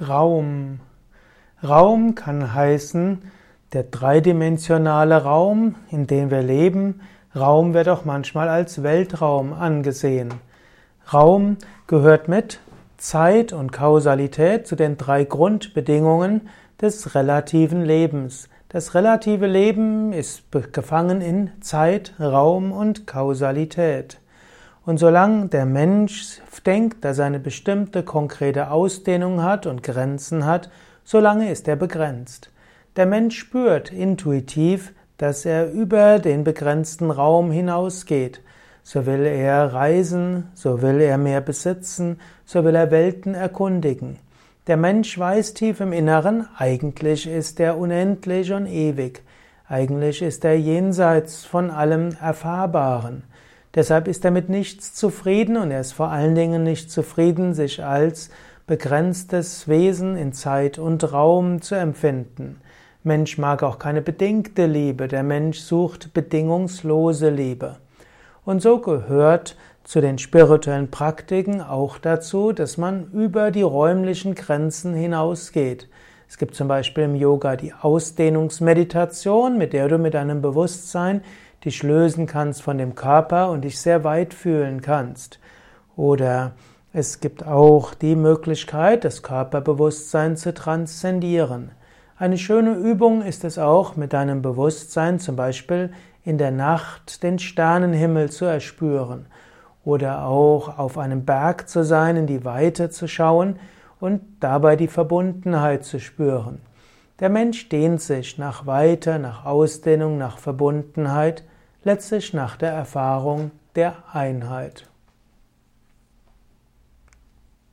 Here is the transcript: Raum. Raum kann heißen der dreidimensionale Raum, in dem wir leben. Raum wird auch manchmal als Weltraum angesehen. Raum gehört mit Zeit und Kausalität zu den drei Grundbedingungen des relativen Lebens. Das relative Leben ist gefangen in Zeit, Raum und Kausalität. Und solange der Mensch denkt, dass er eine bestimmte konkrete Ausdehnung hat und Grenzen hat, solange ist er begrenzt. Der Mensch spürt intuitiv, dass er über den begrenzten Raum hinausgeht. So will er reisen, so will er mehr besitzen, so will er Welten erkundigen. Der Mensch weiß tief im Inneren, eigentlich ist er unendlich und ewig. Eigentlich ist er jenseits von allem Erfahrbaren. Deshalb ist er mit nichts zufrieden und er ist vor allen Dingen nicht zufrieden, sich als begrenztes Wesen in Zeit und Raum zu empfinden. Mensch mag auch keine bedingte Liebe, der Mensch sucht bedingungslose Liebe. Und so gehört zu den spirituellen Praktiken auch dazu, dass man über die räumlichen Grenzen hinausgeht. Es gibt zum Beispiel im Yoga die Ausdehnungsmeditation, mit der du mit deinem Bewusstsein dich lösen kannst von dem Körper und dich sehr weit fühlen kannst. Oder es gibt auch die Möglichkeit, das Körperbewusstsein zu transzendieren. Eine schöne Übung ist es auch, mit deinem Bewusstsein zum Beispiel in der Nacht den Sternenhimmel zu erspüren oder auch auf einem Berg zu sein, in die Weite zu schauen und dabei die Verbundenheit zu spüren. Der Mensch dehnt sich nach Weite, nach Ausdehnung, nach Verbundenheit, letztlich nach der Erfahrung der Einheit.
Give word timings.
Raum. 0.00 0.80
Raum 1.62 2.14
kann 2.14 2.54
heißen 2.54 3.22
der 3.72 3.84
dreidimensionale 3.84 5.24
Raum, 5.24 5.74
in 5.90 6.06
dem 6.06 6.30
wir 6.30 6.42
leben. 6.42 7.00
Raum 7.34 7.74
wird 7.74 7.88
auch 7.88 8.04
manchmal 8.04 8.48
als 8.48 8.82
Weltraum 8.82 9.52
angesehen. 9.52 10.34
Raum 11.12 11.56
gehört 11.86 12.28
mit 12.28 12.60
Zeit 12.96 13.52
und 13.52 13.72
Kausalität 13.72 14.66
zu 14.66 14.76
den 14.76 14.96
drei 14.96 15.24
Grundbedingungen 15.24 16.48
des 16.80 17.14
relativen 17.14 17.84
Lebens. 17.84 18.48
Das 18.68 18.94
relative 18.94 19.46
Leben 19.46 20.12
ist 20.12 20.44
gefangen 20.72 21.20
in 21.20 21.50
Zeit, 21.60 22.12
Raum 22.20 22.70
und 22.70 23.06
Kausalität. 23.06 24.18
Und 24.88 24.96
solange 24.96 25.48
der 25.48 25.66
Mensch 25.66 26.40
denkt, 26.64 27.04
dass 27.04 27.18
er 27.18 27.26
eine 27.26 27.40
bestimmte 27.40 28.02
konkrete 28.02 28.70
Ausdehnung 28.70 29.42
hat 29.42 29.66
und 29.66 29.82
Grenzen 29.82 30.46
hat, 30.46 30.70
solange 31.04 31.50
ist 31.50 31.68
er 31.68 31.76
begrenzt. 31.76 32.50
Der 32.96 33.04
Mensch 33.04 33.38
spürt 33.38 33.92
intuitiv, 33.92 34.94
dass 35.18 35.44
er 35.44 35.70
über 35.70 36.18
den 36.18 36.42
begrenzten 36.42 37.10
Raum 37.10 37.50
hinausgeht. 37.50 38.40
So 38.82 39.04
will 39.04 39.26
er 39.26 39.74
reisen, 39.74 40.48
so 40.54 40.80
will 40.80 41.02
er 41.02 41.18
mehr 41.18 41.42
besitzen, 41.42 42.18
so 42.46 42.64
will 42.64 42.74
er 42.74 42.90
Welten 42.90 43.34
erkundigen. 43.34 44.16
Der 44.68 44.78
Mensch 44.78 45.18
weiß 45.18 45.52
tief 45.52 45.80
im 45.80 45.92
Inneren, 45.92 46.48
eigentlich 46.56 47.26
ist 47.26 47.60
er 47.60 47.76
unendlich 47.76 48.54
und 48.54 48.64
ewig. 48.64 49.22
Eigentlich 49.68 50.22
ist 50.22 50.46
er 50.46 50.58
jenseits 50.58 51.44
von 51.44 51.70
allem 51.70 52.16
Erfahrbaren. 52.22 53.24
Deshalb 53.78 54.08
ist 54.08 54.24
er 54.24 54.32
mit 54.32 54.48
nichts 54.48 54.92
zufrieden 54.92 55.56
und 55.56 55.70
er 55.70 55.82
ist 55.82 55.92
vor 55.92 56.08
allen 56.08 56.34
Dingen 56.34 56.64
nicht 56.64 56.90
zufrieden, 56.90 57.54
sich 57.54 57.84
als 57.84 58.28
begrenztes 58.66 59.68
Wesen 59.68 60.16
in 60.16 60.32
Zeit 60.32 60.80
und 60.80 61.12
Raum 61.12 61.62
zu 61.62 61.76
empfinden. 61.76 62.60
Mensch 63.04 63.38
mag 63.38 63.62
auch 63.62 63.78
keine 63.78 64.02
bedingte 64.02 64.66
Liebe, 64.66 65.06
der 65.06 65.22
Mensch 65.22 65.60
sucht 65.60 66.12
bedingungslose 66.12 67.30
Liebe. 67.30 67.76
Und 68.44 68.62
so 68.62 68.80
gehört 68.80 69.54
zu 69.84 70.00
den 70.00 70.18
spirituellen 70.18 70.90
Praktiken 70.90 71.60
auch 71.60 71.98
dazu, 71.98 72.50
dass 72.50 72.78
man 72.78 73.12
über 73.12 73.52
die 73.52 73.62
räumlichen 73.62 74.34
Grenzen 74.34 74.92
hinausgeht. 74.92 75.88
Es 76.28 76.36
gibt 76.36 76.54
zum 76.54 76.68
Beispiel 76.68 77.04
im 77.04 77.14
Yoga 77.14 77.56
die 77.56 77.72
Ausdehnungsmeditation, 77.72 79.56
mit 79.56 79.72
der 79.72 79.88
du 79.88 79.96
mit 79.96 80.12
deinem 80.12 80.42
Bewusstsein 80.42 81.22
dich 81.64 81.82
lösen 81.82 82.26
kannst 82.26 82.62
von 82.62 82.76
dem 82.76 82.94
Körper 82.94 83.50
und 83.50 83.62
dich 83.62 83.80
sehr 83.80 84.04
weit 84.04 84.34
fühlen 84.34 84.82
kannst. 84.82 85.40
Oder 85.96 86.52
es 86.92 87.20
gibt 87.20 87.46
auch 87.46 87.94
die 87.94 88.14
Möglichkeit, 88.14 89.04
das 89.04 89.22
Körperbewusstsein 89.22 90.36
zu 90.36 90.52
transzendieren. 90.52 91.70
Eine 92.18 92.36
schöne 92.36 92.74
Übung 92.74 93.22
ist 93.22 93.44
es 93.44 93.58
auch, 93.58 93.96
mit 93.96 94.12
deinem 94.12 94.42
Bewusstsein 94.42 95.18
zum 95.20 95.34
Beispiel 95.34 95.90
in 96.24 96.36
der 96.36 96.50
Nacht 96.50 97.22
den 97.22 97.38
Sternenhimmel 97.38 98.30
zu 98.30 98.44
erspüren 98.44 99.26
oder 99.82 100.24
auch 100.26 100.78
auf 100.78 100.98
einem 100.98 101.24
Berg 101.24 101.70
zu 101.70 101.84
sein, 101.84 102.16
in 102.16 102.26
die 102.26 102.44
Weite 102.44 102.90
zu 102.90 103.08
schauen 103.08 103.58
und 104.00 104.22
dabei 104.40 104.76
die 104.76 104.88
Verbundenheit 104.88 105.84
zu 105.84 105.98
spüren. 106.00 106.60
Der 107.20 107.30
Mensch 107.30 107.68
dehnt 107.68 108.00
sich 108.00 108.38
nach 108.38 108.66
Weite, 108.66 109.18
nach 109.18 109.44
Ausdehnung, 109.44 110.18
nach 110.18 110.38
Verbundenheit, 110.38 111.42
letztlich 111.82 112.32
nach 112.32 112.56
der 112.56 112.70
Erfahrung 112.70 113.50
der 113.74 113.94
Einheit. 114.12 114.88